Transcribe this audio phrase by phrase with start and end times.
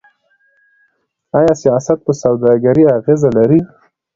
[1.37, 3.59] آیا سیاست په سوداګرۍ اغیز لري؟